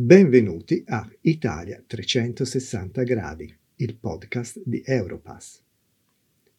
Benvenuti 0.00 0.84
a 0.86 1.10
Italia 1.22 1.82
360 1.84 3.02
gradi, 3.02 3.52
il 3.78 3.96
podcast 3.96 4.62
di 4.64 4.80
Europass. 4.84 5.60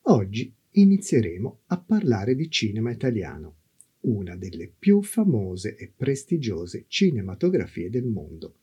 Oggi 0.01 0.53
inizieremo 0.71 1.59
a 1.67 1.77
parlare 1.77 2.35
di 2.35 2.49
cinema 2.49 2.91
italiano, 2.91 3.55
una 4.01 4.35
delle 4.35 4.69
più 4.77 5.01
famose 5.01 5.77
e 5.77 5.89
prestigiose 5.95 6.83
cinematografie 6.89 7.89
del 7.89 8.07
mondo, 8.07 8.55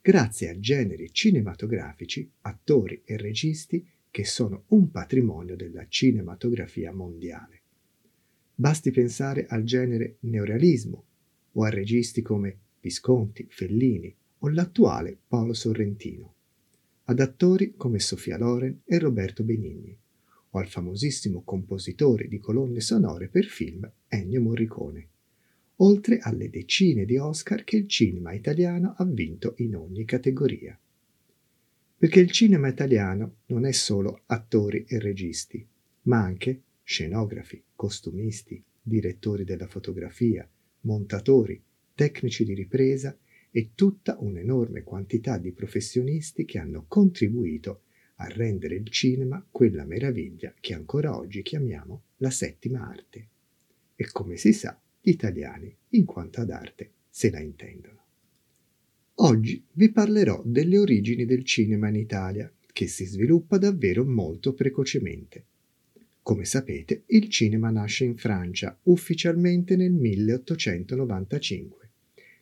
grazie 0.00 0.48
a 0.48 0.60
generi 0.60 1.12
cinematografici, 1.12 2.30
attori 2.42 3.02
e 3.04 3.16
registi 3.16 3.84
che 4.12 4.24
sono 4.24 4.66
un 4.68 4.92
patrimonio 4.92 5.56
della 5.56 5.88
cinematografia 5.88 6.92
mondiale. 6.92 7.62
Basti 8.54 8.92
pensare 8.92 9.46
al 9.46 9.64
genere 9.64 10.18
neorealismo 10.20 11.04
o 11.50 11.64
a 11.64 11.68
registi 11.68 12.22
come 12.22 12.58
Visconti, 12.84 13.46
Fellini 13.48 14.14
o 14.40 14.48
l'attuale 14.50 15.16
Paolo 15.26 15.54
Sorrentino, 15.54 16.34
ad 17.04 17.18
attori 17.18 17.76
come 17.78 17.98
Sofia 17.98 18.36
Loren 18.36 18.82
e 18.84 18.98
Roberto 18.98 19.42
Benigni, 19.42 19.96
o 20.50 20.58
al 20.58 20.68
famosissimo 20.68 21.40
compositore 21.44 22.28
di 22.28 22.38
colonne 22.38 22.80
sonore 22.80 23.28
per 23.28 23.46
film 23.46 23.90
Ennio 24.06 24.42
Morricone, 24.42 25.08
oltre 25.76 26.18
alle 26.18 26.50
decine 26.50 27.06
di 27.06 27.16
Oscar 27.16 27.64
che 27.64 27.76
il 27.76 27.88
cinema 27.88 28.34
italiano 28.34 28.94
ha 28.98 29.04
vinto 29.06 29.54
in 29.58 29.76
ogni 29.76 30.04
categoria. 30.04 30.78
Perché 31.96 32.20
il 32.20 32.30
cinema 32.30 32.68
italiano 32.68 33.36
non 33.46 33.64
è 33.64 33.72
solo 33.72 34.24
attori 34.26 34.84
e 34.86 34.98
registi, 34.98 35.66
ma 36.02 36.22
anche 36.22 36.60
scenografi, 36.82 37.62
costumisti, 37.74 38.62
direttori 38.82 39.44
della 39.44 39.66
fotografia, 39.66 40.46
montatori, 40.82 41.62
tecnici 41.94 42.44
di 42.44 42.54
ripresa 42.54 43.16
e 43.56 43.70
tutta 43.76 44.16
un'enorme 44.18 44.82
quantità 44.82 45.38
di 45.38 45.52
professionisti 45.52 46.44
che 46.44 46.58
hanno 46.58 46.86
contribuito 46.88 47.82
a 48.16 48.26
rendere 48.26 48.74
il 48.74 48.88
cinema 48.88 49.46
quella 49.48 49.84
meraviglia 49.84 50.52
che 50.58 50.74
ancora 50.74 51.16
oggi 51.16 51.42
chiamiamo 51.42 52.02
la 52.16 52.30
settima 52.30 52.84
arte. 52.88 53.28
E 53.94 54.08
come 54.10 54.36
si 54.36 54.52
sa, 54.52 54.76
gli 55.00 55.10
italiani, 55.10 55.72
in 55.90 56.04
quanto 56.04 56.40
ad 56.40 56.50
arte, 56.50 56.90
se 57.08 57.30
la 57.30 57.38
intendono. 57.38 58.02
Oggi 59.18 59.64
vi 59.74 59.92
parlerò 59.92 60.42
delle 60.44 60.78
origini 60.78 61.24
del 61.24 61.44
cinema 61.44 61.88
in 61.88 61.94
Italia, 61.94 62.52
che 62.72 62.88
si 62.88 63.04
sviluppa 63.04 63.56
davvero 63.56 64.04
molto 64.04 64.52
precocemente. 64.52 65.44
Come 66.22 66.44
sapete, 66.44 67.04
il 67.06 67.28
cinema 67.28 67.70
nasce 67.70 68.04
in 68.04 68.16
Francia 68.16 68.76
ufficialmente 68.82 69.76
nel 69.76 69.92
1895 69.92 71.83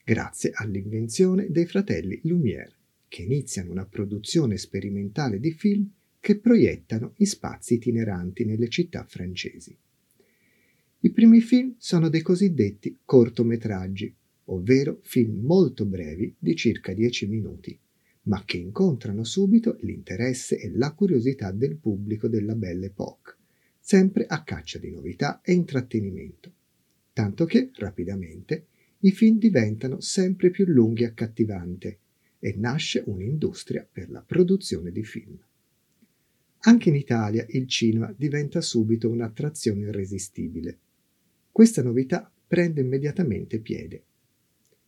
grazie 0.05 0.51
all'invenzione 0.55 1.47
dei 1.51 1.67
fratelli 1.67 2.21
Lumière, 2.25 2.73
che 3.09 3.23
iniziano 3.23 3.71
una 3.71 3.87
produzione 3.87 4.57
sperimentale 4.57 5.39
di 5.39 5.53
film 5.53 5.89
che 6.19 6.39
proiettano 6.39 7.15
in 7.17 7.27
spazi 7.27 7.75
itineranti 7.75 8.45
nelle 8.45 8.69
città 8.69 9.05
francesi. 9.05 9.77
I 11.01 11.11
primi 11.11 11.41
film 11.41 11.75
sono 11.79 12.09
dei 12.09 12.23
cosiddetti 12.23 12.99
cortometraggi, 13.05 14.15
ovvero 14.47 14.99
film 15.03 15.45
molto 15.45 15.85
brevi 15.85 16.35
di 16.39 16.55
circa 16.57 16.93
10 16.93 17.27
minuti, 17.27 17.79
ma 18.23 18.43
che 18.45 18.57
incontrano 18.57 19.25
subito 19.25 19.77
l'interesse 19.81 20.59
e 20.59 20.71
la 20.75 20.93
curiosità 20.93 21.51
del 21.51 21.77
pubblico 21.77 22.29
della 22.29 22.55
Belle 22.55 22.87
Époque, 22.87 23.35
sempre 23.81 24.27
a 24.27 24.43
caccia 24.43 24.79
di 24.79 24.91
novità 24.91 25.41
e 25.43 25.53
intrattenimento, 25.53 26.53
tanto 27.13 27.45
che 27.47 27.71
rapidamente 27.75 28.67
i 29.05 29.11
film 29.11 29.39
diventano 29.39 30.01
sempre 30.01 30.51
più 30.51 30.65
lunghi 30.67 31.03
e 31.03 31.07
accattivanti 31.07 31.97
e 32.39 32.55
nasce 32.57 33.03
un'industria 33.07 33.87
per 33.91 34.11
la 34.11 34.21
produzione 34.21 34.93
di 34.93 35.03
film. 35.03 35.37
Anche 36.65 36.89
in 36.89 36.95
Italia 36.95 37.45
il 37.49 37.67
cinema 37.67 38.15
diventa 38.17 38.61
subito 38.61 39.09
un'attrazione 39.09 39.87
irresistibile. 39.87 40.79
Questa 41.51 41.83
novità 41.83 42.31
prende 42.47 42.81
immediatamente 42.81 43.59
piede. 43.59 44.05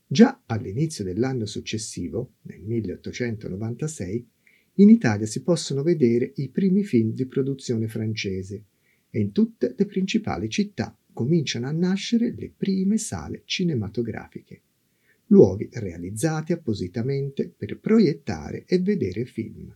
Già 0.06 0.42
all'inizio 0.46 1.02
dell'anno 1.02 1.46
successivo, 1.46 2.34
nel 2.42 2.60
1896, 2.60 4.28
in 4.74 4.90
Italia 4.90 5.26
si 5.26 5.42
possono 5.42 5.82
vedere 5.82 6.32
i 6.36 6.48
primi 6.50 6.84
film 6.84 7.12
di 7.12 7.26
produzione 7.26 7.88
francese 7.88 8.64
e 9.10 9.20
in 9.20 9.32
tutte 9.32 9.74
le 9.76 9.86
principali 9.86 10.48
città 10.48 10.96
cominciano 11.14 11.66
a 11.66 11.72
nascere 11.72 12.34
le 12.36 12.52
prime 12.54 12.98
sale 12.98 13.42
cinematografiche, 13.46 14.60
luoghi 15.28 15.70
realizzati 15.72 16.52
appositamente 16.52 17.48
per 17.48 17.78
proiettare 17.78 18.64
e 18.66 18.78
vedere 18.80 19.24
film. 19.24 19.74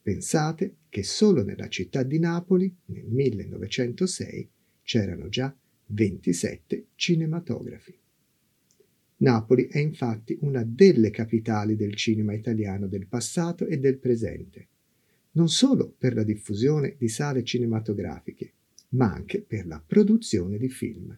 Pensate 0.00 0.76
che 0.88 1.02
solo 1.02 1.42
nella 1.42 1.68
città 1.68 2.02
di 2.02 2.18
Napoli, 2.18 2.74
nel 2.86 3.04
1906, 3.06 4.48
c'erano 4.82 5.28
già 5.28 5.54
27 5.86 6.86
cinematografi. 6.94 7.98
Napoli 9.18 9.66
è 9.68 9.78
infatti 9.78 10.36
una 10.40 10.64
delle 10.64 11.10
capitali 11.10 11.76
del 11.76 11.94
cinema 11.94 12.32
italiano 12.32 12.86
del 12.86 13.06
passato 13.06 13.66
e 13.66 13.78
del 13.78 13.98
presente, 13.98 14.68
non 15.32 15.48
solo 15.48 15.94
per 15.96 16.14
la 16.14 16.24
diffusione 16.24 16.96
di 16.98 17.08
sale 17.08 17.44
cinematografiche, 17.44 18.53
ma 18.94 19.12
anche 19.12 19.40
per 19.42 19.66
la 19.66 19.82
produzione 19.84 20.58
di 20.58 20.68
film. 20.68 21.16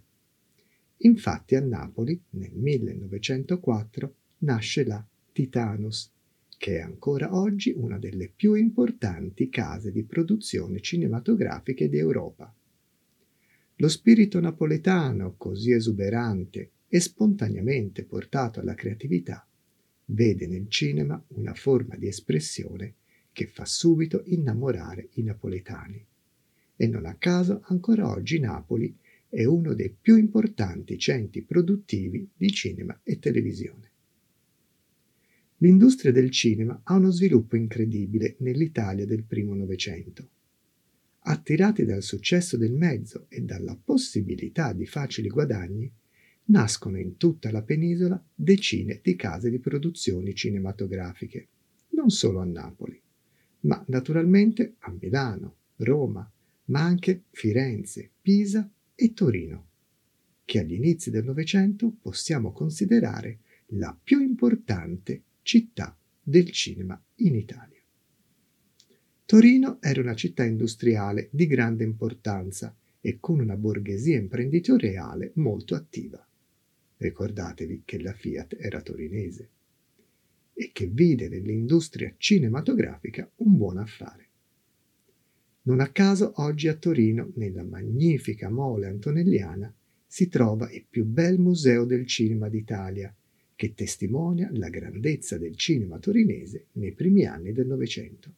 Infatti 0.98 1.54
a 1.54 1.60
Napoli, 1.60 2.20
nel 2.30 2.52
1904, 2.52 4.14
nasce 4.38 4.84
la 4.84 5.06
Titanus, 5.32 6.10
che 6.56 6.78
è 6.78 6.80
ancora 6.80 7.34
oggi 7.34 7.72
una 7.76 7.98
delle 7.98 8.30
più 8.34 8.54
importanti 8.54 9.50
case 9.50 9.92
di 9.92 10.04
produzione 10.04 10.80
cinematografiche 10.80 11.88
d'Europa. 11.88 12.52
Lo 13.76 13.88
spirito 13.88 14.40
napoletano, 14.40 15.34
così 15.36 15.72
esuberante 15.72 16.70
e 16.88 16.98
spontaneamente 16.98 18.04
portato 18.04 18.60
alla 18.60 18.74
creatività, 18.74 19.46
vede 20.06 20.46
nel 20.46 20.68
cinema 20.68 21.22
una 21.28 21.52
forma 21.52 21.96
di 21.96 22.06
espressione 22.06 22.94
che 23.32 23.46
fa 23.46 23.66
subito 23.66 24.22
innamorare 24.24 25.08
i 25.14 25.22
napoletani 25.22 26.06
e 26.76 26.86
non 26.86 27.06
a 27.06 27.14
caso 27.14 27.62
ancora 27.64 28.08
oggi 28.08 28.38
Napoli 28.38 28.94
è 29.28 29.44
uno 29.44 29.74
dei 29.74 29.94
più 29.98 30.16
importanti 30.16 30.98
centri 30.98 31.42
produttivi 31.42 32.28
di 32.36 32.50
cinema 32.50 33.00
e 33.02 33.18
televisione. 33.18 33.90
L'industria 35.58 36.12
del 36.12 36.30
cinema 36.30 36.80
ha 36.84 36.96
uno 36.96 37.10
sviluppo 37.10 37.56
incredibile 37.56 38.36
nell'Italia 38.40 39.06
del 39.06 39.24
primo 39.24 39.54
Novecento. 39.54 40.28
Attirati 41.20 41.84
dal 41.84 42.02
successo 42.02 42.56
del 42.56 42.72
mezzo 42.72 43.26
e 43.28 43.40
dalla 43.40 43.76
possibilità 43.82 44.72
di 44.72 44.86
facili 44.86 45.28
guadagni, 45.28 45.90
nascono 46.48 46.98
in 46.98 47.16
tutta 47.16 47.50
la 47.50 47.62
penisola 47.62 48.22
decine 48.34 49.00
di 49.02 49.16
case 49.16 49.50
di 49.50 49.58
produzioni 49.58 50.34
cinematografiche, 50.34 51.48
non 51.90 52.10
solo 52.10 52.40
a 52.40 52.44
Napoli, 52.44 53.00
ma 53.60 53.82
naturalmente 53.88 54.74
a 54.80 54.94
Milano, 55.00 55.56
Roma, 55.76 56.30
ma 56.66 56.82
anche 56.82 57.24
Firenze, 57.30 58.10
Pisa 58.20 58.68
e 58.94 59.12
Torino, 59.12 59.66
che 60.44 60.60
agli 60.60 60.74
inizi 60.74 61.10
del 61.10 61.24
Novecento 61.24 61.92
possiamo 62.00 62.52
considerare 62.52 63.38
la 63.70 63.96
più 64.00 64.20
importante 64.20 65.22
città 65.42 65.96
del 66.22 66.50
cinema 66.50 67.00
in 67.16 67.34
Italia. 67.34 67.80
Torino 69.24 69.78
era 69.80 70.00
una 70.00 70.14
città 70.14 70.44
industriale 70.44 71.28
di 71.32 71.46
grande 71.46 71.82
importanza 71.82 72.74
e 73.00 73.18
con 73.20 73.40
una 73.40 73.56
borghesia 73.56 74.16
imprenditoriale 74.16 75.32
molto 75.34 75.74
attiva. 75.74 76.24
Ricordatevi 76.98 77.82
che 77.84 78.00
la 78.00 78.12
Fiat 78.12 78.56
era 78.58 78.80
torinese 78.80 79.50
e 80.52 80.70
che 80.72 80.86
vide 80.86 81.28
nell'industria 81.28 82.14
cinematografica 82.16 83.30
un 83.36 83.56
buon 83.56 83.78
affare. 83.78 84.28
Non 85.66 85.80
a 85.80 85.88
caso 85.88 86.32
oggi 86.36 86.68
a 86.68 86.74
Torino, 86.74 87.32
nella 87.34 87.64
magnifica 87.64 88.48
mole 88.48 88.86
antonelliana, 88.86 89.72
si 90.06 90.28
trova 90.28 90.70
il 90.70 90.86
più 90.88 91.04
bel 91.04 91.40
museo 91.40 91.84
del 91.84 92.06
cinema 92.06 92.48
d'Italia, 92.48 93.12
che 93.56 93.74
testimonia 93.74 94.48
la 94.52 94.68
grandezza 94.68 95.38
del 95.38 95.56
cinema 95.56 95.98
torinese 95.98 96.66
nei 96.74 96.92
primi 96.92 97.24
anni 97.24 97.52
del 97.52 97.66
Novecento. 97.66 98.32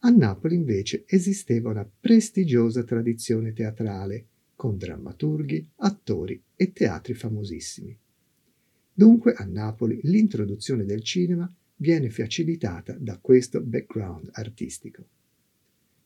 A 0.00 0.10
Napoli 0.10 0.56
invece 0.56 1.04
esisteva 1.06 1.70
una 1.70 1.88
prestigiosa 2.00 2.82
tradizione 2.82 3.52
teatrale, 3.52 4.26
con 4.56 4.76
drammaturghi, 4.76 5.64
attori 5.76 6.42
e 6.56 6.72
teatri 6.72 7.14
famosissimi. 7.14 7.96
Dunque 8.92 9.34
a 9.34 9.44
Napoli 9.44 10.00
l'introduzione 10.02 10.84
del 10.84 11.04
cinema 11.04 11.52
viene 11.76 12.10
facilitata 12.10 12.96
da 12.98 13.16
questo 13.18 13.60
background 13.60 14.30
artistico. 14.32 15.06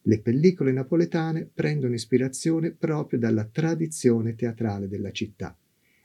Le 0.08 0.20
pellicole 0.20 0.70
napoletane 0.70 1.50
prendono 1.52 1.92
ispirazione 1.92 2.70
proprio 2.70 3.18
dalla 3.18 3.44
tradizione 3.44 4.36
teatrale 4.36 4.86
della 4.86 5.10
città 5.10 5.58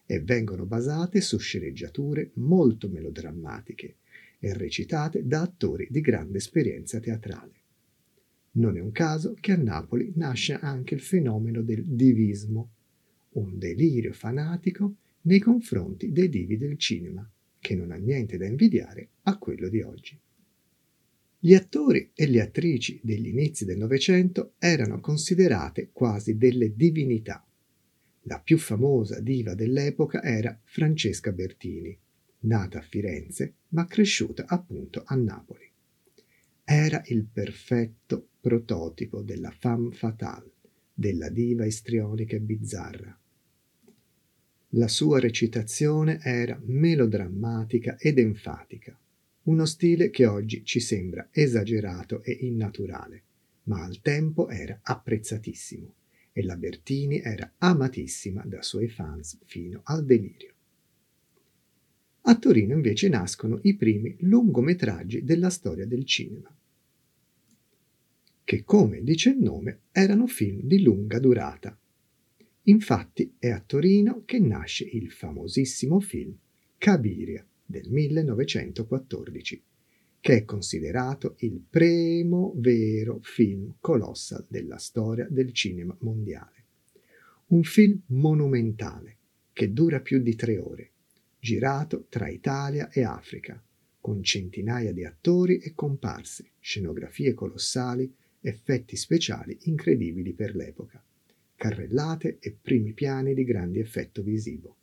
e 0.08 0.20
vengono 0.20 0.66
basate 0.66 1.22
su 1.22 1.38
sceneggiature 1.38 2.32
molto 2.36 2.90
melodrammatiche 2.90 3.98
e 4.40 4.54
recitate 4.56 5.28
da 5.28 5.42
attori 5.42 5.88
di 5.92 6.02
grande 6.02 6.40
esperienza 6.40 7.00
teatrale. 7.00 7.52
Non 8.54 8.76
è 8.76 8.80
un 8.80 8.92
caso 8.92 9.36
che 9.40 9.52
a 9.52 9.58
Napoli 9.58 10.12
nasce 10.16 10.56
anche 10.56 10.96
il 10.96 11.02
fenomeno 11.02 11.62
del 11.62 11.84
divismo, 11.86 12.70
un 13.34 13.60
delirio 13.60 14.14
fanatico 14.14 14.96
nei 15.22 15.40
confronti 15.40 16.12
dei 16.12 16.28
divi 16.28 16.58
del 16.58 16.80
cinema, 16.80 17.30
che 17.60 17.76
non 17.76 17.92
ha 17.92 17.98
niente 17.98 18.38
da 18.38 18.48
invidiare 18.48 19.10
a 19.22 19.38
quello 19.38 19.70
di 19.70 19.82
oggi. 19.84 20.20
Gli 21.44 21.56
attori 21.56 22.12
e 22.14 22.28
le 22.28 22.40
attrici 22.40 23.00
degli 23.02 23.30
inizi 23.30 23.66
del 23.66 23.80
Novecento 23.80 24.54
erano 24.60 25.00
considerate 25.00 25.90
quasi 25.92 26.38
delle 26.38 26.76
divinità. 26.76 27.44
La 28.26 28.40
più 28.40 28.60
famosa 28.60 29.20
diva 29.20 29.56
dell'epoca 29.56 30.22
era 30.22 30.56
Francesca 30.64 31.32
Bertini, 31.32 31.98
nata 32.42 32.78
a 32.78 32.84
Firenze 32.84 33.56
ma 33.70 33.88
cresciuta 33.88 34.46
appunto 34.46 35.02
a 35.04 35.16
Napoli. 35.16 35.68
Era 36.64 37.02
il 37.08 37.26
perfetto 37.26 38.28
prototipo 38.40 39.24
della 39.24 39.50
femme 39.50 39.94
fatale, 39.94 40.52
della 40.94 41.30
diva 41.30 41.66
istrionica 41.66 42.36
e 42.36 42.40
bizzarra. 42.40 43.20
La 44.76 44.88
sua 44.88 45.20
recitazione 45.20 46.20
era 46.22 46.62
melodrammatica 46.64 47.98
ed 47.98 48.20
enfatica, 48.20 48.96
uno 49.44 49.66
stile 49.66 50.12
che 50.12 50.26
oggi 50.26 50.64
ci 50.64 50.80
sembra 50.80 51.30
esagerato 51.32 52.22
e 52.24 52.32
innaturale, 52.42 53.24
ma 53.64 53.84
al 53.84 54.02
tempo 54.02 54.50
era 54.50 54.80
apprezzatissimo 54.82 55.96
e 56.32 56.44
la 56.44 56.56
Bertini 56.56 57.22
era 57.22 57.54
amatissima 57.58 58.44
da 58.46 58.62
suoi 58.62 58.88
fans 58.88 59.40
fino 59.46 59.82
al 59.86 60.06
delirio. 60.06 60.54
A 62.22 62.38
Torino 62.38 62.74
invece 62.76 63.10
nascono 63.10 63.60
i 63.64 63.76
primi 63.76 64.16
lungometraggi 64.20 65.24
della 65.24 65.50
storia 65.50 65.88
del 65.88 66.06
cinema, 66.06 66.56
che 68.44 68.64
come 68.64 69.02
dice 69.02 69.32
il 69.32 69.40
nome 69.40 69.82
erano 69.92 70.28
film 70.28 70.62
di 70.62 70.84
lunga 70.84 71.20
durata. 71.20 71.76
Infatti 72.66 73.34
è 73.40 73.50
a 73.50 73.60
Torino 73.60 74.22
che 74.24 74.40
nasce 74.40 74.84
il 74.84 75.12
famosissimo 75.12 76.00
film 76.00 76.38
Cabiria 76.78 77.44
del 77.72 77.90
1914, 77.90 79.64
che 80.20 80.36
è 80.36 80.46
considerato 80.46 81.36
il 81.40 81.60
primo 81.68 82.54
vero 82.58 83.20
film 83.24 83.74
colossal 83.80 84.46
della 84.48 84.78
storia 84.78 85.26
del 85.28 85.52
cinema 85.52 85.96
mondiale. 86.02 86.66
Un 87.48 87.64
film 87.64 88.02
monumentale 88.08 89.18
che 89.52 89.74
dura 89.74 90.00
più 90.00 90.20
di 90.20 90.36
tre 90.36 90.60
ore, 90.60 90.92
girato 91.40 92.06
tra 92.08 92.30
Italia 92.30 92.92
e 92.92 93.04
Africa, 93.04 93.62
con 94.00 94.24
centinaia 94.24 94.94
di 94.94 95.04
attori 95.04 95.58
e 95.58 95.74
comparse, 95.74 96.52
scenografie 96.60 97.34
colossali, 97.34 98.14
effetti 98.42 98.96
speciali 98.96 99.58
incredibili 99.64 100.34
per 100.34 100.56
l'epoca, 100.56 101.04
carrellate 101.56 102.38
e 102.40 102.56
primi 102.60 102.94
piani 102.94 103.34
di 103.34 103.44
grande 103.44 103.80
effetto 103.80 104.22
visivo. 104.22 104.78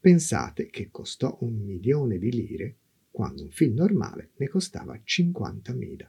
Pensate 0.00 0.70
che 0.70 0.88
costò 0.90 1.36
un 1.42 1.58
milione 1.62 2.16
di 2.18 2.30
lire 2.30 2.76
quando 3.10 3.42
un 3.42 3.50
film 3.50 3.74
normale 3.74 4.30
ne 4.36 4.48
costava 4.48 4.98
50.000. 4.98 6.08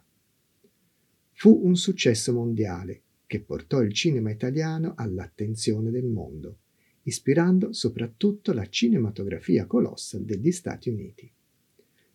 Fu 1.33 1.59
un 1.65 1.75
successo 1.75 2.31
mondiale 2.31 3.01
che 3.27 3.41
portò 3.41 3.81
il 3.81 3.91
cinema 3.91 4.31
italiano 4.31 4.93
all'attenzione 4.95 5.91
del 5.91 6.05
mondo, 6.05 6.59
ispirando 7.03 7.73
soprattutto 7.73 8.53
la 8.53 8.69
cinematografia 8.69 9.65
colossal 9.65 10.23
degli 10.23 10.53
Stati 10.53 10.89
Uniti. 10.89 11.29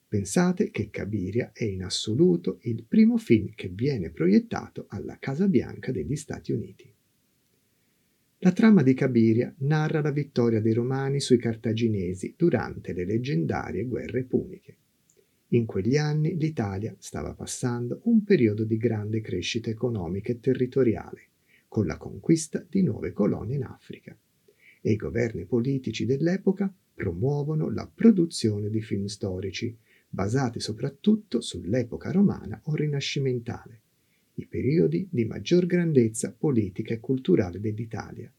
Pensate 0.08 0.70
che 0.70 0.88
Cabiria 0.88 1.52
è 1.52 1.64
in 1.64 1.82
assoluto 1.82 2.58
il 2.62 2.84
primo 2.84 3.18
film 3.18 3.52
che 3.54 3.68
viene 3.68 4.08
proiettato 4.08 4.86
alla 4.88 5.18
Casa 5.18 5.46
Bianca 5.46 5.92
degli 5.92 6.16
Stati 6.16 6.52
Uniti. 6.52 6.95
La 8.46 8.52
trama 8.52 8.84
di 8.84 8.94
Cabiria 8.94 9.52
narra 9.62 10.00
la 10.00 10.12
vittoria 10.12 10.60
dei 10.60 10.72
Romani 10.72 11.18
sui 11.18 11.36
Cartaginesi 11.36 12.34
durante 12.36 12.92
le 12.92 13.04
leggendarie 13.04 13.86
guerre 13.86 14.22
puniche. 14.22 14.76
In 15.48 15.66
quegli 15.66 15.96
anni 15.96 16.36
l'Italia 16.38 16.94
stava 17.00 17.34
passando 17.34 18.02
un 18.04 18.22
periodo 18.22 18.62
di 18.62 18.76
grande 18.76 19.20
crescita 19.20 19.68
economica 19.68 20.30
e 20.30 20.38
territoriale, 20.38 21.22
con 21.66 21.86
la 21.86 21.96
conquista 21.96 22.64
di 22.70 22.82
nuove 22.84 23.12
colonie 23.12 23.56
in 23.56 23.64
Africa, 23.64 24.16
e 24.80 24.92
i 24.92 24.96
governi 24.96 25.44
politici 25.44 26.06
dell'epoca 26.06 26.72
promuovono 26.94 27.68
la 27.68 27.90
produzione 27.92 28.70
di 28.70 28.80
film 28.80 29.06
storici, 29.06 29.76
basati 30.08 30.60
soprattutto 30.60 31.40
sull'epoca 31.40 32.12
romana 32.12 32.60
o 32.66 32.76
rinascimentale, 32.76 33.80
i 34.38 34.46
periodi 34.46 35.08
di 35.10 35.24
maggior 35.24 35.66
grandezza 35.66 36.32
politica 36.32 36.92
e 36.92 37.00
culturale 37.00 37.60
dell'Italia. 37.60 38.30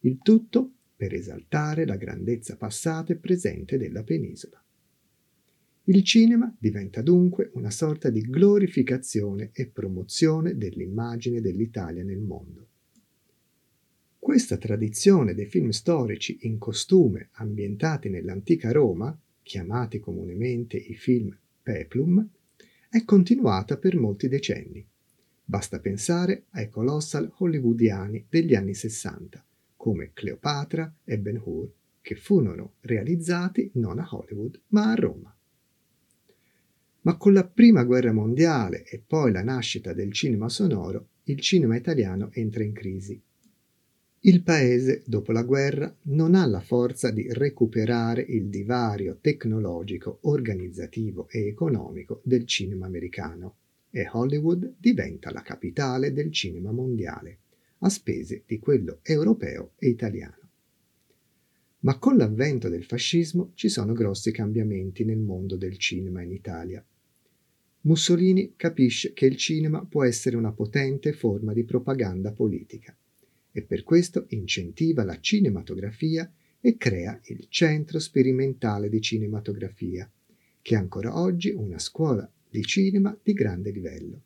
Il 0.00 0.18
tutto 0.22 0.72
per 0.96 1.14
esaltare 1.14 1.86
la 1.86 1.96
grandezza 1.96 2.56
passata 2.56 3.12
e 3.12 3.16
presente 3.16 3.76
della 3.76 4.02
penisola. 4.02 4.60
Il 5.84 6.02
cinema 6.02 6.52
diventa 6.58 7.00
dunque 7.00 7.50
una 7.54 7.70
sorta 7.70 8.10
di 8.10 8.22
glorificazione 8.22 9.50
e 9.52 9.68
promozione 9.68 10.56
dell'immagine 10.56 11.40
dell'Italia 11.40 12.02
nel 12.02 12.20
mondo. 12.20 12.68
Questa 14.18 14.56
tradizione 14.56 15.34
dei 15.34 15.46
film 15.46 15.68
storici 15.68 16.38
in 16.40 16.58
costume 16.58 17.28
ambientati 17.32 18.08
nell'antica 18.08 18.72
Roma, 18.72 19.16
chiamati 19.42 20.00
comunemente 20.00 20.76
i 20.76 20.94
film 20.94 21.36
peplum, 21.62 22.28
è 22.88 23.04
continuata 23.04 23.76
per 23.76 23.96
molti 23.96 24.26
decenni 24.26 24.84
Basta 25.48 25.78
pensare 25.78 26.46
ai 26.50 26.68
colossal 26.68 27.32
hollywoodiani 27.36 28.26
degli 28.28 28.56
anni 28.56 28.74
60, 28.74 29.44
come 29.76 30.10
Cleopatra 30.12 30.92
e 31.04 31.18
Ben 31.18 31.40
Hur, 31.40 31.70
che 32.02 32.16
furono 32.16 32.72
realizzati 32.80 33.70
non 33.74 34.00
a 34.00 34.08
Hollywood 34.10 34.60
ma 34.70 34.90
a 34.90 34.94
Roma. 34.96 35.32
Ma 37.02 37.16
con 37.16 37.32
la 37.32 37.44
prima 37.44 37.84
guerra 37.84 38.12
mondiale 38.12 38.82
e 38.82 39.00
poi 39.06 39.30
la 39.30 39.44
nascita 39.44 39.92
del 39.92 40.10
cinema 40.12 40.48
sonoro, 40.48 41.10
il 41.24 41.38
cinema 41.38 41.76
italiano 41.76 42.30
entra 42.32 42.64
in 42.64 42.72
crisi. 42.72 43.22
Il 44.18 44.42
paese, 44.42 45.04
dopo 45.06 45.30
la 45.30 45.44
guerra, 45.44 45.94
non 46.06 46.34
ha 46.34 46.44
la 46.44 46.60
forza 46.60 47.12
di 47.12 47.24
recuperare 47.32 48.22
il 48.22 48.48
divario 48.48 49.18
tecnologico, 49.20 50.18
organizzativo 50.22 51.28
e 51.30 51.46
economico 51.46 52.20
del 52.24 52.44
cinema 52.46 52.86
americano 52.86 53.58
e 53.96 54.06
Hollywood 54.12 54.74
diventa 54.76 55.32
la 55.32 55.40
capitale 55.40 56.12
del 56.12 56.30
cinema 56.30 56.70
mondiale, 56.70 57.38
a 57.78 57.88
spese 57.88 58.42
di 58.44 58.58
quello 58.58 58.98
europeo 59.00 59.72
e 59.78 59.88
italiano. 59.88 60.50
Ma 61.78 61.98
con 61.98 62.18
l'avvento 62.18 62.68
del 62.68 62.84
fascismo 62.84 63.52
ci 63.54 63.70
sono 63.70 63.94
grossi 63.94 64.32
cambiamenti 64.32 65.02
nel 65.02 65.16
mondo 65.16 65.56
del 65.56 65.78
cinema 65.78 66.20
in 66.20 66.30
Italia. 66.30 66.84
Mussolini 67.82 68.52
capisce 68.54 69.14
che 69.14 69.24
il 69.24 69.38
cinema 69.38 69.82
può 69.86 70.04
essere 70.04 70.36
una 70.36 70.52
potente 70.52 71.14
forma 71.14 71.54
di 71.54 71.64
propaganda 71.64 72.32
politica 72.32 72.94
e 73.50 73.62
per 73.62 73.82
questo 73.82 74.26
incentiva 74.28 75.04
la 75.04 75.18
cinematografia 75.20 76.30
e 76.60 76.76
crea 76.76 77.18
il 77.28 77.46
Centro 77.48 77.98
Sperimentale 77.98 78.90
di 78.90 79.00
Cinematografia, 79.00 80.10
che 80.60 80.74
è 80.74 80.76
ancora 80.76 81.18
oggi 81.18 81.50
una 81.50 81.78
scuola 81.78 82.30
di 82.56 82.64
cinema 82.64 83.14
di 83.22 83.34
grande 83.34 83.70
livello 83.70 84.22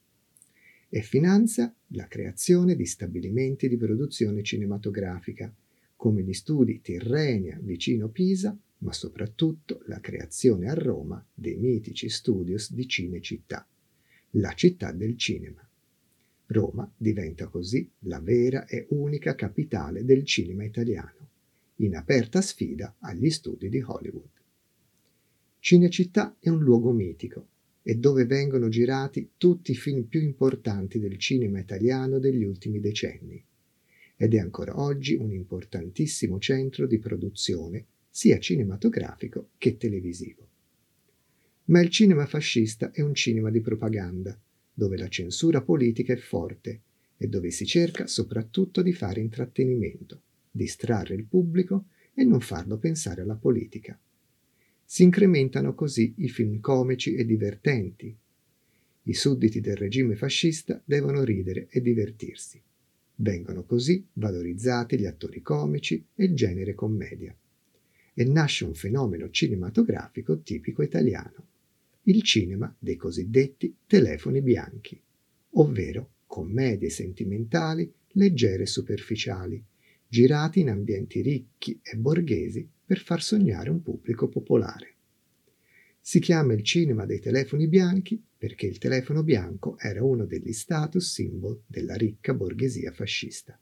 e 0.89 1.03
finanzia 1.03 1.75
la 1.89 2.07
creazione 2.07 2.77
di 2.77 2.87
stabilimenti 2.87 3.69
di 3.69 3.77
produzione 3.77 4.45
cinematografica, 4.45 5.53
come 5.97 6.23
gli 6.23 6.33
studi 6.33 6.81
Tirrenia 6.81 7.59
vicino 7.61 8.07
Pisa, 8.07 8.57
ma 8.79 8.93
soprattutto 8.93 9.83
la 9.87 9.99
creazione 9.99 10.71
a 10.71 10.75
Roma 10.75 11.25
dei 11.35 11.57
mitici 11.57 12.09
studios 12.09 12.73
di 12.73 12.87
Cinecittà, 12.87 13.67
la 14.35 14.53
città 14.53 14.93
del 14.93 15.17
cinema. 15.17 15.69
Roma 16.47 16.89
diventa 16.97 17.49
così 17.49 17.91
la 18.01 18.21
vera 18.21 18.65
e 18.67 18.87
unica 18.91 19.35
capitale 19.35 20.05
del 20.05 20.25
cinema 20.25 20.63
italiano, 20.63 21.29
in 21.79 21.97
aperta 21.97 22.41
sfida 22.41 22.95
agli 23.01 23.31
studi 23.31 23.69
di 23.69 23.81
Hollywood. 23.81 24.31
Cinecittà 25.59 26.37
è 26.39 26.49
un 26.49 26.63
luogo 26.63 26.93
mitico, 26.93 27.50
e 27.83 27.95
dove 27.95 28.27
vengono 28.27 28.69
girati 28.69 29.31
tutti 29.37 29.71
i 29.73 29.77
film 29.77 30.05
più 30.05 30.21
importanti 30.21 30.99
del 30.99 31.17
cinema 31.19 31.59
italiano 31.59 32.19
degli 32.19 32.45
ultimi 32.45 32.81
decenni. 32.81 33.43
Ed 34.17 34.35
è 34.35 34.39
ancora 34.39 34.79
oggi 34.79 35.15
un 35.15 35.33
importantissimo 35.33 36.39
centro 36.39 36.87
di 36.87 36.99
produzione 36.99 37.87
sia 38.11 38.39
cinematografico 38.39 39.51
che 39.57 39.77
televisivo. 39.77 40.49
Ma 41.67 41.81
il 41.81 41.89
cinema 41.89 42.27
fascista 42.27 42.91
è 42.91 43.01
un 43.01 43.15
cinema 43.15 43.51
di 43.51 43.61
propaganda, 43.61 44.39
dove 44.75 44.97
la 44.97 45.09
censura 45.09 45.63
politica 45.63 46.13
è 46.13 46.17
forte 46.17 46.81
e 47.17 47.29
dove 47.29 47.51
si 47.51 47.65
cerca 47.65 48.07
soprattutto 48.07 48.83
di 48.83 48.93
fare 48.93 49.21
intrattenimento, 49.21 50.23
distrarre 50.51 51.15
il 51.15 51.25
pubblico 51.25 51.87
e 52.13 52.25
non 52.25 52.41
farlo 52.41 52.77
pensare 52.77 53.23
alla 53.23 53.37
politica. 53.37 53.99
Si 54.93 55.05
incrementano 55.05 55.73
così 55.73 56.15
i 56.17 56.29
film 56.29 56.59
comici 56.59 57.15
e 57.15 57.25
divertenti. 57.25 58.13
I 59.05 59.15
sudditi 59.15 59.61
del 59.61 59.77
regime 59.77 60.17
fascista 60.17 60.83
devono 60.85 61.23
ridere 61.23 61.69
e 61.71 61.81
divertirsi. 61.81 62.61
Vengono 63.15 63.63
così 63.63 64.05
valorizzati 64.15 64.99
gli 64.99 65.07
attori 65.07 65.43
comici 65.43 66.05
e 66.13 66.25
il 66.25 66.35
genere 66.35 66.75
commedia. 66.75 67.33
E 68.13 68.25
nasce 68.25 68.65
un 68.65 68.75
fenomeno 68.75 69.31
cinematografico 69.31 70.41
tipico 70.41 70.83
italiano, 70.83 71.47
il 72.03 72.25
cinema 72.25 72.75
dei 72.77 72.97
cosiddetti 72.97 73.73
telefoni 73.87 74.43
bianchi, 74.43 75.01
ovvero 75.51 76.15
commedie 76.27 76.91
sentimentali 76.91 77.89
leggere 78.15 78.65
e 78.65 78.67
superficiali, 78.67 79.63
girati 80.09 80.59
in 80.59 80.71
ambienti 80.71 81.23
ricchi 81.23 81.79
e 81.81 81.97
borghesi 81.97 82.69
per 82.91 82.99
far 82.99 83.23
sognare 83.23 83.71
un 83.71 83.83
pubblico 83.83 84.27
popolare. 84.27 84.95
Si 86.01 86.19
chiama 86.19 86.55
il 86.55 86.65
cinema 86.65 87.07
dei 87.07 87.21
telefoni 87.21 87.69
bianchi 87.69 88.21
perché 88.37 88.67
il 88.67 88.79
telefono 88.79 89.23
bianco 89.23 89.79
era 89.79 90.03
uno 90.03 90.25
degli 90.25 90.53
status 90.53 91.09
symbol 91.09 91.63
della 91.69 91.95
ricca 91.95 92.35
borghesia 92.35 92.91
fascista. 92.91 93.57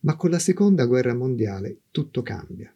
Ma 0.00 0.16
con 0.16 0.30
la 0.30 0.38
seconda 0.38 0.86
guerra 0.86 1.12
mondiale 1.12 1.80
tutto 1.90 2.22
cambia. 2.22 2.74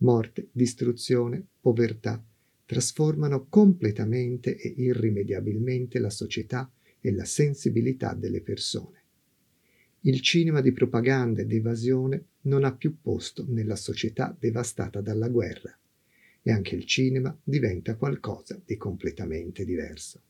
Morte, 0.00 0.48
distruzione, 0.52 1.42
povertà 1.58 2.22
trasformano 2.66 3.46
completamente 3.48 4.58
e 4.58 4.74
irrimediabilmente 4.76 5.98
la 5.98 6.10
società 6.10 6.70
e 7.00 7.12
la 7.12 7.24
sensibilità 7.24 8.12
delle 8.12 8.42
persone. 8.42 9.04
Il 10.02 10.20
cinema 10.20 10.60
di 10.60 10.72
propaganda 10.72 11.40
ed 11.40 11.50
evasione 11.50 12.24
non 12.48 12.64
ha 12.64 12.74
più 12.74 12.96
posto 13.00 13.44
nella 13.46 13.76
società 13.76 14.34
devastata 14.36 15.00
dalla 15.00 15.28
guerra 15.28 15.78
e 16.42 16.50
anche 16.50 16.74
il 16.74 16.86
cinema 16.86 17.36
diventa 17.44 17.94
qualcosa 17.94 18.60
di 18.64 18.76
completamente 18.76 19.64
diverso. 19.64 20.22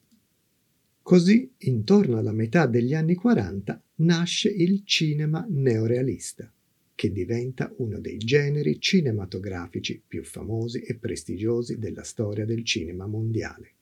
Così, 1.01 1.51
intorno 1.59 2.19
alla 2.19 2.33
metà 2.33 2.67
degli 2.67 2.93
anni 2.93 3.15
40, 3.15 3.83
nasce 3.97 4.51
il 4.51 4.83
cinema 4.85 5.47
neorealista, 5.49 6.53
che 6.95 7.13
diventa 7.13 7.73
uno 7.79 7.99
dei 8.01 8.19
generi 8.19 8.81
cinematografici 8.81 10.03
più 10.07 10.25
famosi 10.25 10.81
e 10.81 10.97
prestigiosi 10.97 11.79
della 11.79 12.03
storia 12.03 12.45
del 12.45 12.65
cinema 12.65 13.07
mondiale. 13.07 13.73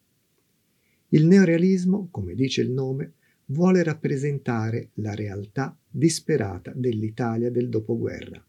Il 1.08 1.26
neorealismo, 1.26 2.08
come 2.10 2.34
dice 2.34 2.60
il 2.60 2.70
nome, 2.70 3.14
vuole 3.46 3.82
rappresentare 3.82 4.90
la 4.94 5.14
realtà 5.14 5.76
disperata 5.88 6.72
dell'Italia 6.74 7.50
del 7.50 7.68
dopoguerra. 7.68 8.44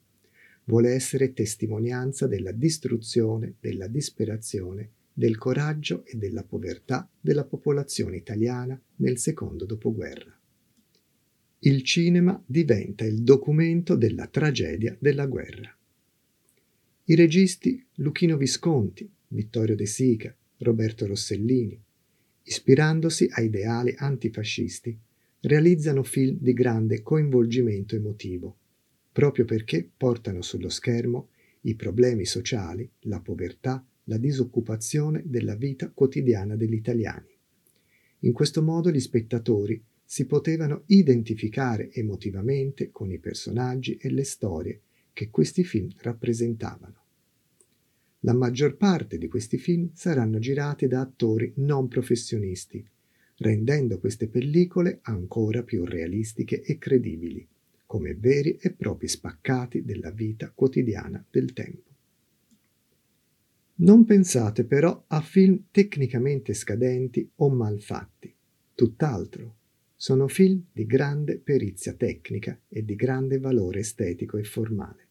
Vuole 0.63 0.91
essere 0.91 1.33
testimonianza 1.33 2.27
della 2.27 2.51
distruzione, 2.51 3.55
della 3.59 3.87
disperazione, 3.87 4.91
del 5.13 5.37
coraggio 5.37 6.05
e 6.05 6.17
della 6.17 6.43
povertà 6.43 7.09
della 7.19 7.45
popolazione 7.45 8.17
italiana 8.17 8.79
nel 8.97 9.17
secondo 9.17 9.65
dopoguerra. 9.65 10.37
Il 11.59 11.83
cinema 11.83 12.41
diventa 12.45 13.03
il 13.03 13.23
documento 13.23 13.95
della 13.95 14.27
tragedia 14.27 14.95
della 14.99 15.25
guerra. 15.25 15.75
I 17.05 17.15
registi 17.15 17.83
Luchino 17.95 18.37
Visconti, 18.37 19.09
Vittorio 19.29 19.75
De 19.75 19.85
Sica, 19.85 20.35
Roberto 20.57 21.07
Rossellini, 21.07 21.81
ispirandosi 22.47 23.27
a 23.31 23.41
ideali 23.41 23.93
antifascisti, 23.97 24.97
realizzano 25.41 26.03
film 26.03 26.37
di 26.39 26.53
grande 26.53 27.03
coinvolgimento 27.03 27.95
emotivo, 27.95 28.57
proprio 29.11 29.45
perché 29.45 29.87
portano 29.95 30.41
sullo 30.41 30.69
schermo 30.69 31.29
i 31.61 31.75
problemi 31.75 32.25
sociali, 32.25 32.89
la 33.01 33.19
povertà, 33.19 33.85
la 34.05 34.17
disoccupazione 34.17 35.23
della 35.25 35.55
vita 35.55 35.91
quotidiana 35.91 36.55
degli 36.55 36.73
italiani. 36.73 37.35
In 38.21 38.31
questo 38.31 38.63
modo 38.63 38.89
gli 38.91 38.99
spettatori 38.99 39.83
si 40.03 40.25
potevano 40.25 40.83
identificare 40.87 41.91
emotivamente 41.91 42.91
con 42.91 43.11
i 43.11 43.19
personaggi 43.19 43.97
e 43.97 44.09
le 44.09 44.23
storie 44.23 44.81
che 45.11 45.29
questi 45.29 45.65
film 45.65 45.89
rappresentavano. 45.97 47.06
La 48.21 48.33
maggior 48.33 48.75
parte 48.77 49.17
di 49.17 49.27
questi 49.27 49.57
film 49.57 49.89
saranno 49.93 50.39
girati 50.39 50.87
da 50.87 51.01
attori 51.01 51.53
non 51.57 51.87
professionisti, 51.87 52.83
rendendo 53.37 53.99
queste 53.99 54.27
pellicole 54.27 54.99
ancora 55.03 55.61
più 55.61 55.85
realistiche 55.85 56.61
e 56.61 56.77
credibili, 56.77 57.47
come 57.85 58.15
veri 58.15 58.57
e 58.59 58.71
propri 58.71 59.07
spaccati 59.07 59.83
della 59.83 60.11
vita 60.11 60.51
quotidiana 60.53 61.23
del 61.29 61.53
tempo. 61.53 61.95
Non 63.79 64.05
pensate 64.05 64.63
però 64.63 65.03
a 65.05 65.21
film 65.21 65.65
tecnicamente 65.69 66.55
scadenti 66.55 67.29
o 67.35 67.49
malfatti, 67.49 68.33
tutt'altro. 68.73 69.55
Sono 69.95 70.27
film 70.27 70.63
di 70.71 70.85
grande 70.87 71.37
perizia 71.37 71.93
tecnica 71.93 72.59
e 72.67 72.83
di 72.83 72.95
grande 72.95 73.37
valore 73.37 73.79
estetico 73.79 74.37
e 74.37 74.43
formale. 74.43 75.06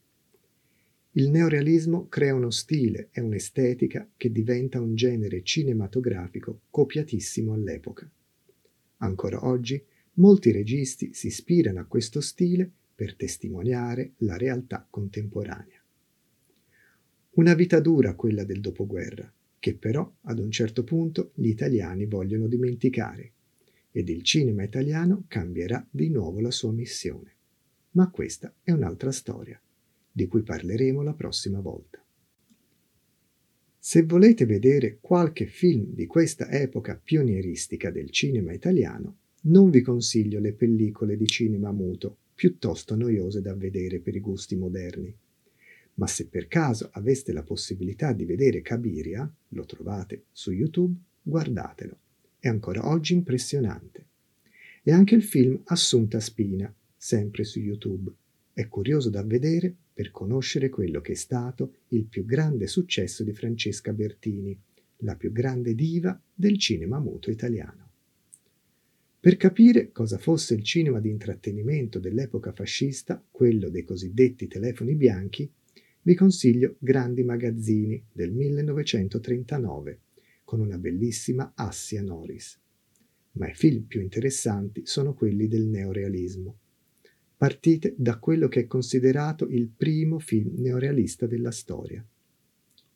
Il 1.17 1.31
neorealismo 1.31 2.07
crea 2.09 2.35
uno 2.35 2.51
stile 2.51 3.09
e 3.11 3.21
un'estetica 3.21 4.07
che 4.15 4.31
diventa 4.31 4.79
un 4.79 4.93
genere 4.93 5.41
cinematografico 5.41 6.61
copiatissimo 6.69 7.53
all'epoca. 7.53 8.07
Ancora 8.97 9.43
oggi 9.43 9.83
molti 10.13 10.51
registi 10.51 11.15
si 11.15 11.25
ispirano 11.25 11.79
a 11.79 11.85
questo 11.85 12.21
stile 12.21 12.69
per 12.93 13.15
testimoniare 13.15 14.11
la 14.17 14.37
realtà 14.37 14.85
contemporanea. 14.87 15.83
Una 17.31 17.55
vita 17.55 17.79
dura 17.79 18.13
quella 18.13 18.43
del 18.43 18.61
dopoguerra, 18.61 19.33
che 19.57 19.73
però 19.73 20.13
ad 20.21 20.37
un 20.37 20.51
certo 20.51 20.83
punto 20.83 21.31
gli 21.33 21.47
italiani 21.47 22.05
vogliono 22.05 22.45
dimenticare, 22.45 23.31
ed 23.89 24.07
il 24.09 24.21
cinema 24.21 24.61
italiano 24.61 25.23
cambierà 25.27 25.83
di 25.89 26.09
nuovo 26.09 26.41
la 26.41 26.51
sua 26.51 26.71
missione. 26.71 27.33
Ma 27.93 28.07
questa 28.11 28.53
è 28.61 28.69
un'altra 28.69 29.11
storia 29.11 29.59
di 30.17 30.25
cui 30.25 30.41
parleremo 30.41 31.03
la 31.03 31.13
prossima 31.13 31.59
volta. 31.59 32.03
Se 33.77 34.01
volete 34.01 34.47
vedere 34.47 34.97
qualche 34.99 35.45
film 35.45 35.93
di 35.93 36.07
questa 36.07 36.49
epoca 36.49 36.99
pionieristica 37.01 37.91
del 37.91 38.09
cinema 38.09 38.51
italiano, 38.51 39.17
non 39.41 39.69
vi 39.69 39.81
consiglio 39.81 40.39
le 40.39 40.53
pellicole 40.53 41.17
di 41.17 41.27
cinema 41.27 41.71
muto, 41.71 42.17
piuttosto 42.33 42.95
noiose 42.95 43.41
da 43.41 43.53
vedere 43.53 43.99
per 43.99 44.15
i 44.15 44.19
gusti 44.19 44.55
moderni. 44.55 45.15
Ma 45.93 46.07
se 46.07 46.25
per 46.25 46.47
caso 46.47 46.89
aveste 46.93 47.31
la 47.31 47.43
possibilità 47.43 48.11
di 48.11 48.25
vedere 48.25 48.63
Cabiria, 48.63 49.31
lo 49.49 49.65
trovate 49.65 50.23
su 50.31 50.51
YouTube, 50.51 50.97
guardatelo. 51.21 51.95
È 52.39 52.47
ancora 52.47 52.89
oggi 52.89 53.13
impressionante. 53.13 54.05
E 54.81 54.91
anche 54.91 55.13
il 55.13 55.21
film 55.21 55.61
Assunta 55.65 56.19
Spina, 56.19 56.73
sempre 56.95 57.43
su 57.43 57.59
YouTube. 57.59 58.11
È 58.51 58.67
curioso 58.67 59.11
da 59.11 59.21
vedere 59.21 59.75
per 59.97 60.11
conoscere 60.11 60.69
quello 60.69 61.01
che 61.01 61.13
è 61.13 61.15
stato 61.15 61.77
il 61.87 62.05
più 62.05 62.23
grande 62.23 62.67
successo 62.67 63.23
di 63.23 63.33
Francesca 63.33 63.93
Bertini, 63.93 64.55
la 64.97 65.15
più 65.15 65.31
grande 65.31 65.73
diva 65.73 66.21
del 66.35 66.59
cinema 66.59 66.99
muto 66.99 67.31
italiano. 67.31 67.89
Per 69.19 69.37
capire 69.37 69.91
cosa 69.91 70.19
fosse 70.19 70.53
il 70.53 70.61
cinema 70.61 70.99
di 70.99 71.09
intrattenimento 71.09 71.97
dell'epoca 71.97 72.51
fascista, 72.51 73.25
quello 73.31 73.69
dei 73.69 73.83
cosiddetti 73.83 74.45
telefoni 74.45 74.93
bianchi, 74.93 75.51
vi 76.03 76.13
consiglio 76.13 76.75
Grandi 76.77 77.23
magazzini 77.23 77.99
del 78.11 78.31
1939, 78.33 79.99
con 80.43 80.59
una 80.59 80.77
bellissima 80.77 81.53
Assia 81.55 82.03
Norris. 82.03 82.55
Ma 83.31 83.49
i 83.49 83.55
film 83.55 83.85
più 83.85 83.99
interessanti 84.01 84.85
sono 84.85 85.15
quelli 85.15 85.47
del 85.47 85.65
neorealismo, 85.65 86.59
partite 87.37 87.93
da 87.95 88.17
quello 88.17 88.47
che 88.47 88.61
è 88.61 88.67
considerato 88.67 89.45
il 89.45 89.67
primo 89.67 90.17
film 90.17 90.53
neorealista 90.55 91.27
della 91.27 91.51
storia. 91.51 92.03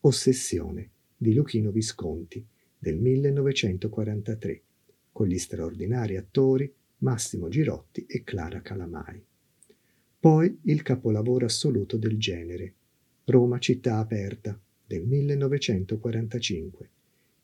Ossessione 0.00 0.90
di 1.16 1.32
Luchino 1.32 1.70
Visconti 1.70 2.44
del 2.76 2.96
1943, 2.96 4.62
con 5.12 5.28
gli 5.28 5.38
straordinari 5.38 6.16
attori 6.16 6.72
Massimo 6.98 7.48
Girotti 7.48 8.04
e 8.08 8.24
Clara 8.24 8.60
Calamai. 8.62 9.22
Poi 10.18 10.58
il 10.62 10.82
capolavoro 10.82 11.44
assoluto 11.44 11.96
del 11.96 12.18
genere, 12.18 12.74
Roma 13.26 13.60
città 13.60 13.98
aperta 13.98 14.58
del 14.84 15.04
1945, 15.04 16.88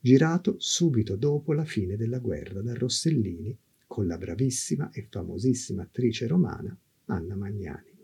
girato 0.01 0.57
subito 0.59 1.15
dopo 1.15 1.53
la 1.53 1.65
fine 1.65 1.97
della 1.97 2.19
guerra 2.19 2.61
da 2.61 2.75
Rossellini 2.75 3.57
con 3.87 4.09
la 4.09 4.19
bravissima 4.19 4.91
e 4.91 5.07
famosissima 5.09 5.83
attrice 5.83 6.27
romana 6.27 6.77
Anna 7.09 7.37
Magnani, 7.37 7.97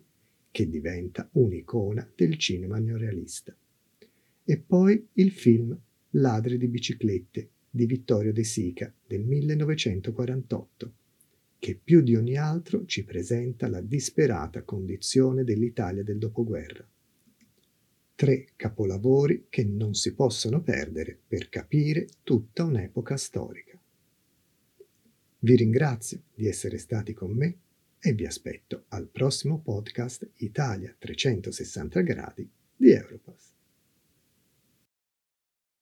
che 0.50 0.68
diventa 0.68 1.28
un'icona 1.32 2.08
del 2.14 2.36
cinema 2.36 2.78
neorealista. 2.78 3.56
E 4.44 4.58
poi 4.58 5.08
il 5.14 5.30
film 5.30 5.76
Ladri 6.10 6.58
di 6.58 6.68
biciclette 6.68 7.50
di 7.70 7.86
Vittorio 7.86 8.32
De 8.32 8.44
Sica 8.44 8.92
del 9.06 9.24
1948, 9.24 10.94
che 11.58 11.80
più 11.82 12.02
di 12.02 12.14
ogni 12.14 12.36
altro 12.36 12.84
ci 12.84 13.04
presenta 13.04 13.68
la 13.68 13.80
disperata 13.80 14.62
condizione 14.62 15.44
dell'Italia 15.44 16.04
del 16.04 16.18
dopoguerra. 16.18 16.86
Tre 18.14 18.48
capolavori 18.54 19.46
che 19.48 19.64
non 19.64 19.94
si 19.94 20.14
possono 20.14 20.62
perdere 20.62 21.18
per 21.26 21.48
capire 21.48 22.06
tutta 22.22 22.62
un'epoca 22.64 23.16
storica. 23.16 23.76
Vi 25.40 25.56
ringrazio 25.56 26.22
di 26.32 26.46
essere 26.46 26.78
stati 26.78 27.12
con 27.12 27.32
me 27.32 27.58
e 28.06 28.12
vi 28.12 28.26
aspetto 28.26 28.84
al 28.88 29.08
prossimo 29.08 29.60
podcast 29.60 30.28
Italia 30.36 30.94
360 30.98 32.02
gradi 32.02 32.46
di 32.76 32.90
Europa. 32.90 33.34